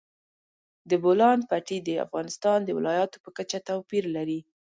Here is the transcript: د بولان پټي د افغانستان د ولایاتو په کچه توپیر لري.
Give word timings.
د 0.89 0.91
بولان 1.03 1.39
پټي 1.49 1.77
د 1.83 1.89
افغانستان 2.05 2.59
د 2.63 2.69
ولایاتو 2.77 3.17
په 3.23 3.29
کچه 3.37 3.59
توپیر 3.67 4.03
لري. 4.15 4.39